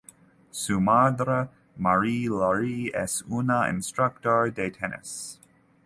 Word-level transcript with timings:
Su 0.49 0.81
madre, 0.85 1.49
Marie 1.77 2.27
Laure, 2.27 2.89
es 3.03 3.21
una 3.39 3.59
instructor 3.75 4.51
de 4.51 4.71
tenis. 4.71 5.39